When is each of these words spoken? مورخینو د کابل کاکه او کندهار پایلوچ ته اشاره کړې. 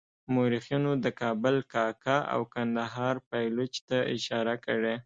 مورخینو 0.33 0.91
د 1.03 1.05
کابل 1.21 1.55
کاکه 1.73 2.17
او 2.33 2.41
کندهار 2.53 3.15
پایلوچ 3.29 3.73
ته 3.87 3.97
اشاره 4.15 4.55
کړې. 4.65 4.95